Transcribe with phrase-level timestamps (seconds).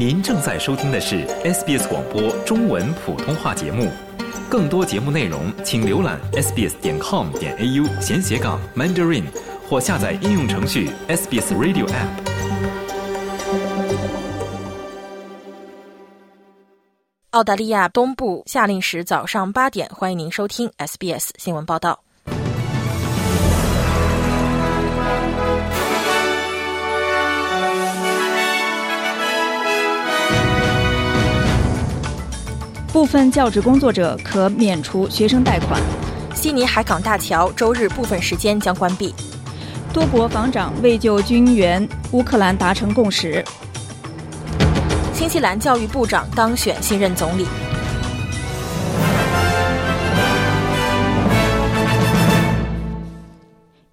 [0.00, 3.92] 您正在收听的是 SBS 广播中文普通话节目。
[4.48, 9.24] 更多节目内容，请浏览 sbs 点 com 点 au 闲斜杠 mandarin，
[9.68, 12.08] 或下载应用程序 SBS Radio App。
[17.32, 22.00] 澳大利亚东部夏令时早上八点，欢迎您收听 SBS 新闻报道。
[33.00, 35.80] 部分教职工作者可免除学生贷款。
[36.34, 39.14] 悉尼海港大桥周日部分时间将关闭。
[39.90, 43.42] 多国防长为救军援乌克兰达成共识。
[45.14, 47.46] 新西兰教育部长当选新任总理。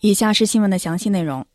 [0.00, 1.46] 以下是新闻的详细内容。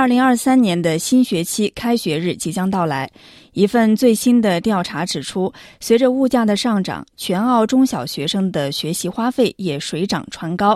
[0.00, 3.10] 二零二三年的新学期开学日即将到来，
[3.52, 10.74] 一份最新的调查指出，随着物价的上涨，全澳中小学生的学习花费也水涨船高。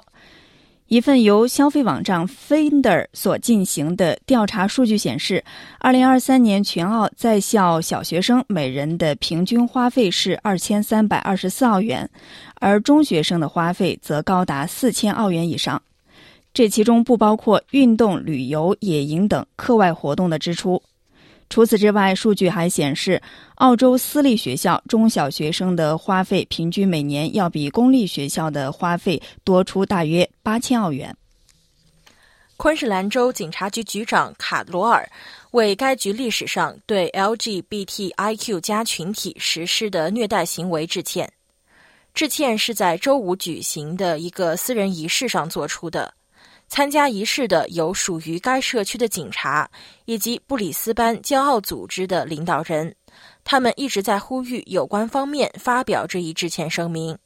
[0.89, 5.43] 一份由消费网站 Finder 所进行的调查数据显示，
[5.79, 12.07] 二零二三年全澳在校小学生每人的平均花费是二千三百二十四澳元，
[12.57, 15.81] 而中学生的花费则高达四千澳元以上。
[16.55, 20.81] 这其中不包括运动、旅游、野营等课外活动的支出。
[21.51, 23.21] 除此之外，数据还显示，
[23.57, 31.15] 澳洲私立学校中小学生的花费平均每年要比公立学校的花费多出大约八千澳元。
[32.57, 35.09] 昆士兰州警察局局长卡罗尔
[35.51, 41.31] 为该局历史上对 LGBTIQ 加群体实施的虐待行为致歉。
[42.15, 46.15] 致歉是在周五举行的一个私人仪式上做出的。
[46.69, 49.71] 参加仪式的有属于该社区的警察
[50.07, 52.95] 以及布里斯班骄傲组织的领导人，
[53.45, 57.17] 他们一直在呼吁有关方面发表这一致歉声明。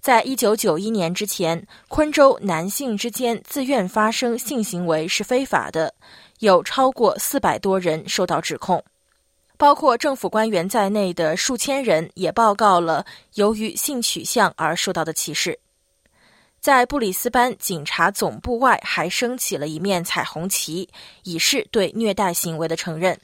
[0.00, 5.92] 在一九九一年之前，昆州男性之间自愿发生性行为是非法的，
[6.38, 8.82] 有超过四百多人受到指控，
[9.56, 13.04] 包括政府官员在内的数千人也报告了
[13.34, 15.58] 由于性取向而受到的歧视。
[16.60, 20.88] 在布里斯班警察总部外还升起了一面彩虹旗，
[21.24, 23.18] 以示对虐待行为的承认。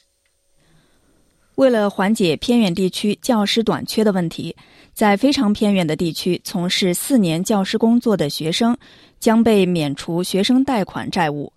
[1.56, 4.56] 为了缓解偏远地区教师短缺的问题，
[4.92, 8.76] 在非常偏远的地区从事四年教师工作的学生
[9.20, 11.52] 将被免除学生贷款债务。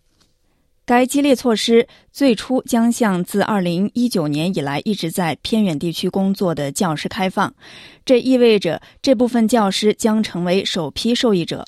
[0.87, 7.53] 该激励措施最初将向自2019年以来一直在偏远地区工作的教师开放，
[8.05, 11.65] 这意味着这部分教师将成为首批受益者。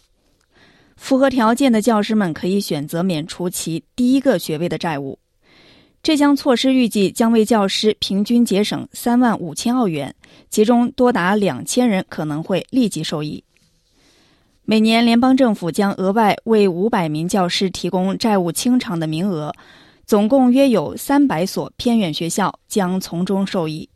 [0.96, 5.20] 符合条件的教师们可以选择免除其第一个学位的债务。
[6.02, 10.16] 这项措施预计将为教师平均节省3万五千澳元，
[10.50, 13.44] 其中多达两千人可能会立即受益。
[14.70, 19.52] 每年，联邦政府将额外为五百名教师提供债务清偿的名额，
[20.06, 23.90] 总共约有三百所偏远学校将从中受益。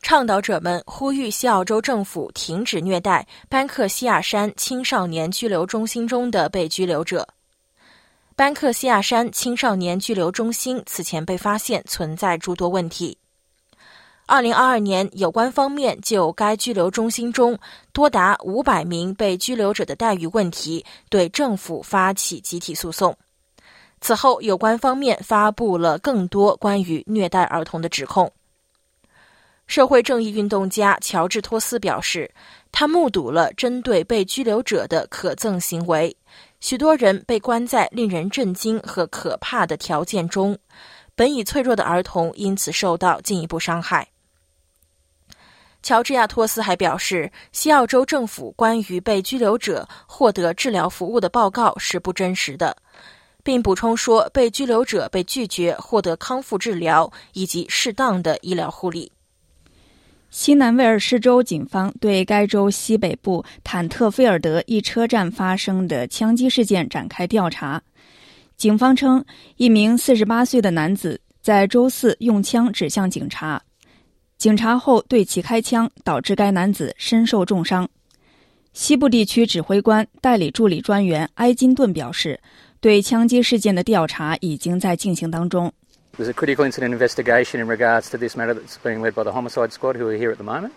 [0.00, 7.28] 倡导者们呼吁西澳洲政府停止虐待班克西亚山青少年拘留中心中的被拘留者。
[8.34, 13.16] 班克西亚山青少年拘留中心此前被发现存在诸多问题。
[14.26, 17.58] 二零二二年，有关方面就该拘留中心中
[17.92, 23.14] 多达五百名被拘留者的待遇问题对政府发起集体诉讼。
[24.00, 28.32] 此后，有关方面发布了更多关于虐待儿童的指控。
[29.66, 32.32] 社会正义运动家乔治·托斯表示，
[32.70, 36.16] 他目睹了针对被拘留者的可憎行为，
[36.60, 40.58] 许多人被关在令人震惊和可怕的条件中，
[41.14, 44.08] 本已脆弱的儿童因此受到进一步伤害。
[45.82, 52.76] 乔治亚托斯还表示，西澳洲政府关于被拘留者获得治疗服务的报告是不真实的，
[53.42, 59.10] 并补充说，被拘留者被拒绝获得康复治疗以及适当的医疗护理。
[60.30, 67.82] 西南威尔士州警方对该州西北部坦特菲尔德一车站发生的枪击事件展开调查。
[68.56, 69.22] 警方称，
[69.56, 73.60] 一名48岁的男子在周四用枪指向警察。
[74.42, 77.88] 警察后对其开枪，导致该男子身受重伤。
[78.72, 82.40] 西部地区指挥官代理助理专员埃金顿表示，
[82.80, 85.72] 对枪击事件的调查已经在进行当中。
[86.18, 89.70] There's a critical incident investigation in regards to this matter that's being led by the homicide
[89.70, 90.72] squad, who are here at the moment.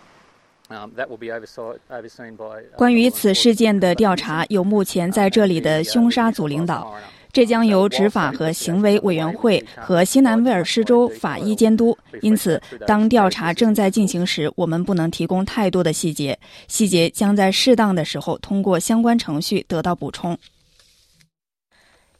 [0.68, 2.62] That will be overseen by.
[2.76, 6.94] 关于此事件的调查由目前在这里的凶杀组领导。
[7.32, 11.96] 这将由执法和行为委员会和新南威尔士州法医监督。
[12.22, 16.38] 因此，当调查正在进行时，我们不能提供太多的细节。
[16.66, 20.36] 细节将在适当的时候通过相关程序得到补充。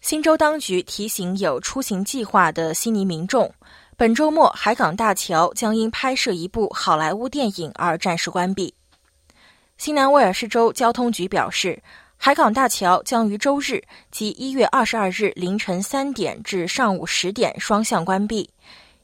[0.00, 3.50] 新州当局提醒有出行计划的悉尼民众，
[3.97, 8.73] 本周末海港大桥将因拍摄一部好莱坞电影而暂时关闭。
[9.79, 11.82] 新南威尔士州交通局表示。
[12.18, 13.80] 海港大桥将于周日
[14.10, 18.50] 即一月二十二日凌晨三点至上午十点双向关闭，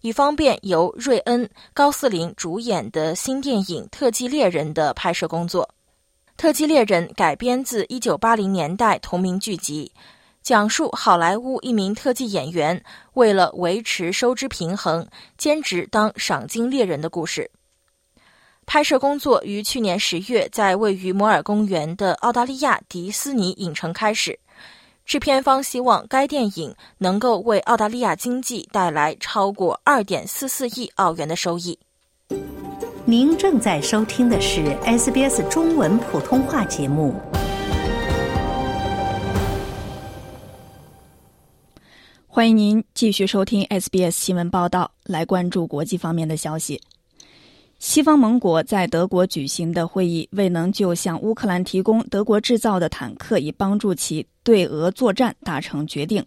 [0.01, 5.65] 以方便由瑞恩·高斯林主演的新电影《特技猎人》的拍摄工作。
[6.37, 9.93] 《特技猎人》改编自一九八零年代同名剧集，
[10.43, 12.83] 讲述好莱坞一名特技演员
[13.13, 15.07] 为了维持收支平衡，
[15.39, 17.49] 兼职当赏金猎人的故事。
[18.73, 24.41] 拍摄工作于去年十月在位于摩尔公园的澳大利亚迪斯尼影城开始。
[25.05, 31.79] 制片方希望该电影能够为澳大利亚经济带来超过二点四四亿澳元的收益。
[33.05, 37.15] 您正在收听的是 SBS 中文普通话节目。
[42.27, 46.81] 欢迎您继续收听 SBS 新闻报道，来关注国际方面的消息。
[47.83, 56.25] 西方盟国在德国举行的会议未能就向乌克兰提供德国制造的坦克，以帮助其对俄作战达成决定。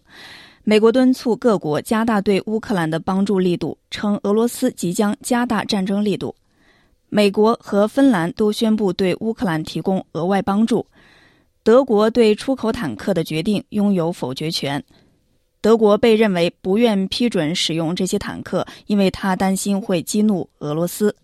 [0.64, 6.36] 美国敦促各国加大对乌克兰的帮助力度，称俄罗斯即将加大战争力度。
[7.08, 10.84] 美国和芬兰都宣布对乌克兰提供额外帮助。
[11.62, 14.84] 德国对出口坦克的决定拥有否决权。
[15.62, 21.16] 德国被认为不愿批准使用这些坦克，因为他担心会激怒俄罗斯。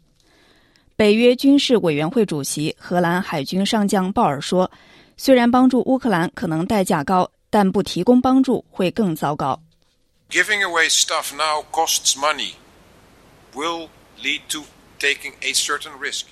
[1.03, 4.71] 北约军事委员会主席荷兰海军上将鲍尔说
[5.19, 9.61] ：“虽然帮助乌克兰可能代价高，但不提供帮助会更糟糕。”
[10.31, 12.53] Giving away stuff now costs money,
[13.53, 13.89] will
[14.23, 14.61] lead to
[15.01, 16.27] taking a certain risk.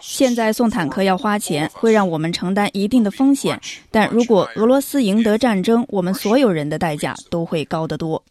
[0.00, 3.60] 现在送坦克要花钱，会让我们承担一定的风险。
[3.90, 8.24] 但如果俄罗斯赢得战争，我们所有人的代价都会高得多。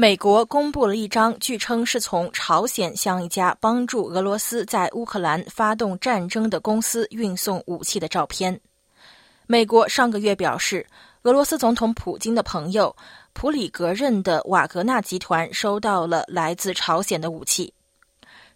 [0.00, 8.60] 美国公布了一张据称是从朝鲜向一家帮助俄罗斯在乌克兰发动战争的公司运送武器的照片。
[9.48, 10.86] 美国上个月表示，
[11.22, 12.94] 俄罗斯总统普京的朋友
[13.32, 17.74] 普里格任的瓦格纳集团收到了来自朝鲜的武器。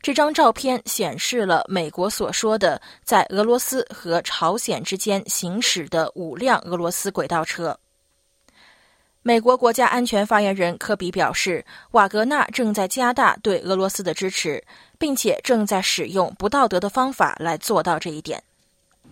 [0.00, 7.76] 这张照片显示了美国所说的在俄罗斯和朝鲜之间行驶的五辆俄罗斯轨道车。
[9.23, 14.63] 美国国家安全发言人科比表示，瓦格纳正在加大对俄罗斯的支持，
[14.97, 18.41] 并且正在使用不道德的方法来做到这一点。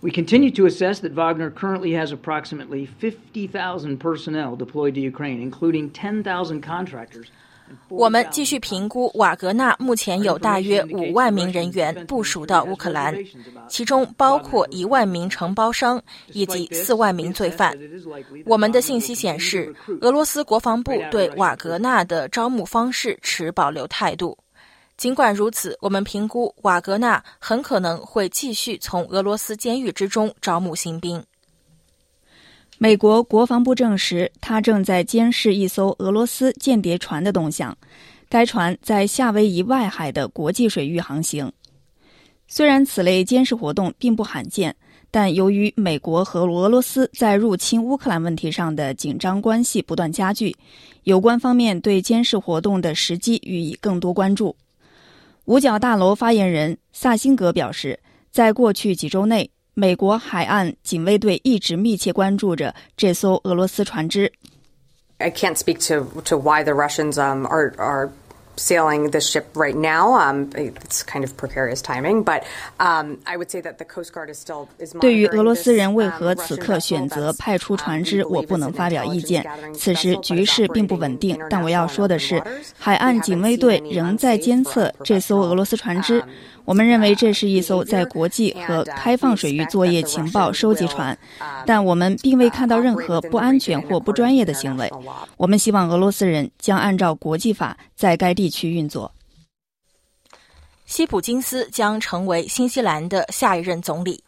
[0.00, 5.90] We continue to assess that Wagner currently has approximately 50,000 personnel deployed to Ukraine, including
[5.90, 7.26] 10,000 contractors.
[7.89, 13.15] 我们继续评估，瓦格纳目前有大约五万名人员部署到乌克兰，
[13.67, 16.01] 其中包括一万名承包商
[16.33, 17.77] 以及四万名罪犯。
[18.45, 24.37] 我们的信息显示，俄罗斯国防部对瓦格纳的招募方式持保留态度。
[24.97, 31.23] 尽管如此，我们评估瓦格纳很可能会继续从俄罗斯监狱之中招募新兵。
[32.83, 37.77] 美国国防部证实，他正在监视一艘俄罗斯间谍船的动向。
[38.27, 41.51] 该船在夏威夷外海的国际水域航行。
[42.47, 44.75] 虽然此类监视活动并不罕见，
[45.11, 50.55] 但由于美国和俄罗斯在入侵乌克兰问题上的紧张关系不断加剧，
[51.03, 54.55] 有关方面对监视活动的时机予以更多关注。
[55.45, 57.99] 五角大楼发言人萨辛格表示，
[58.31, 59.47] 在过去几周内。
[59.81, 64.31] 美国海岸警卫队一直密切关注着这艘俄罗斯船只。
[65.17, 68.11] I can't speak to to why the Russians um are are
[68.57, 70.13] sailing the ship right now.
[70.13, 72.43] Um, it's kind of precarious timing, but
[72.77, 74.93] um, I would say that the Coast Guard is still is.
[74.99, 79.43] 对于俄罗斯人为何此刻选择派出船只，我不能发表意见。
[79.73, 82.39] 此时局势并不稳定，但我要说的是，
[82.77, 86.23] 海岸警卫队仍在监测这艘俄罗斯船只。
[86.65, 91.17] 我们认为这是一艘在国际和开放水域作业情报收集船，
[91.65, 94.91] 但我们并未看到任何不安全或不专业的行为。
[95.37, 99.11] 我们希望俄罗斯人将按照国际法在该地区运作。
[100.85, 104.23] 希普金斯将成为新西兰的下一任总理。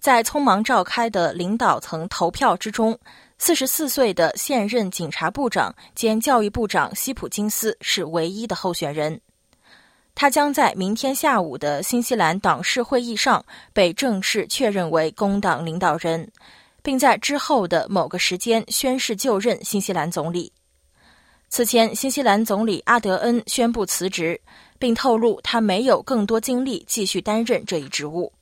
[0.00, 2.98] 在匆忙召开的领导层投票之中，
[3.38, 9.20] 四十四岁的现任警察部长兼教育部长希普金斯是唯一的候选人。
[10.14, 16.30] 他将在明天下午的新西兰党事会议上被正式确认为工党领导人，
[16.82, 20.52] 并在之后的某个时间宣誓就任新西兰总理。
[21.48, 24.40] 此前，新西兰总理阿德恩宣布辞职，
[24.78, 28.32] 并透露他没有更多精力继续担任这一职务。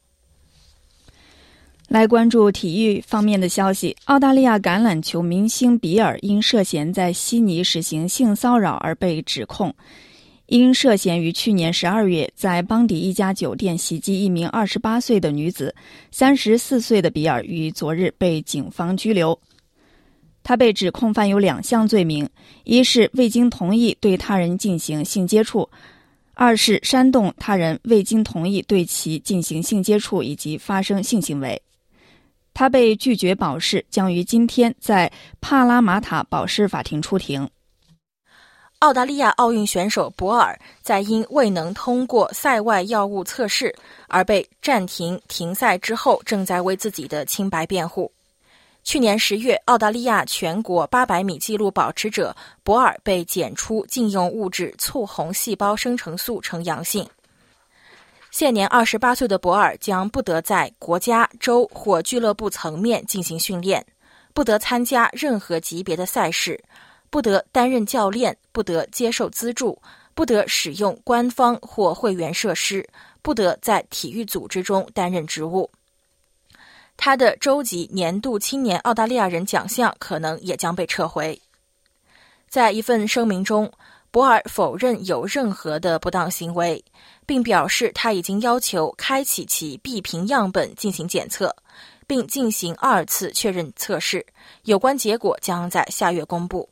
[1.89, 9.75] 来关注体育方面的消息：澳大利亚橄榄球明星比尔因涉嫌在悉尼实行性骚扰而被指控。
[10.50, 15.73] 因涉嫌于去年十二月在邦迪一家酒店袭击一名二十八岁的女子，
[16.11, 19.38] 三十四岁的比尔于昨日被警方拘留。
[20.42, 22.28] 他被指控犯有两项罪名：
[22.64, 25.62] 一是未经同意对他人进行性接触；
[26.35, 31.62] 二是煽动他人未经同意对其进行性接触以及发生性行为。
[32.52, 37.49] 他被拒绝保释，将于今天在帕拉马塔保释法庭出庭。
[38.81, 43.75] 澳大利亚奥运选手博尔在因未能通过赛外药物测试
[44.09, 48.11] 而被暂停停赛之后，正在为自己的清白辩护。
[48.83, 57.07] 去年十月，澳大利亚全国八百米纪录保持者博尔被检出禁用物质促红细胞生成素呈阳性。
[58.31, 63.85] 现年二十八岁的博尔将不得在国家、州或俱乐部层面进行训练，
[64.33, 66.59] 不得参加任何级别的赛事，
[67.11, 69.81] 不得担任教练，不得接受资助，
[70.14, 72.88] 不得使用官方或会员设施，
[73.21, 75.71] 不得在体育组织中担任职务。
[76.97, 81.40] 他的州级年度青年澳大利亚人奖项可能也将被撤回。
[82.49, 83.71] 在一份声明中。
[84.12, 86.85] 博尔否认有任何的不当行为，
[87.26, 91.55] 并表示他已经要求开启其闭屏样本进行检测，
[92.09, 94.26] 并进行二次确认测试。
[94.64, 96.69] 有关结果将在下月公布。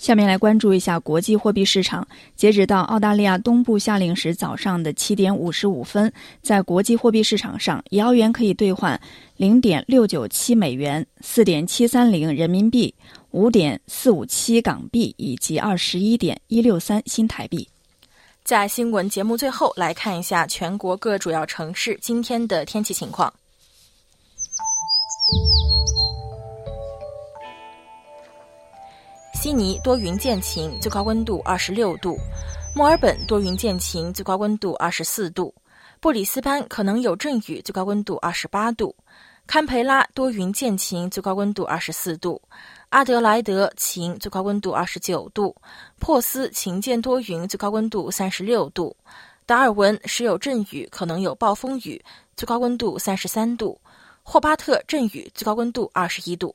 [0.00, 2.08] 下面来关注一下国际货币市场。
[2.34, 8.98] 截止到澳大利亚东部夏令时早上的七点五十五分，在国际货币市场上，一澳元可以兑换
[9.36, 12.94] 零点六九七美元、四点七三零人民币。
[13.32, 17.68] 五点四五七港币以及二十一点一六三新台币。
[18.42, 23.30] 在新闻节目最后，来看一下全国各主要城市今天的天气情况。
[29.42, 32.14] 悉尼多云见晴，最高温度二十六度；
[32.76, 35.50] 墨尔本多云见晴，最高温度二十四度；
[35.98, 38.94] 布里斯班可能有阵雨，最高温度二十八度；
[39.46, 42.38] 堪培拉多云见晴，最高温度二十四度。
[42.90, 45.54] 阿德莱德晴，最高温度二十九度；
[45.98, 48.94] 珀斯晴间多云，最高温度三十六度；
[49.46, 52.04] 达尔文时有阵雨，可能有暴风雨，
[52.36, 53.80] 最高温度三十三度；
[54.22, 56.54] 霍巴特阵雨，最高温度二十一度。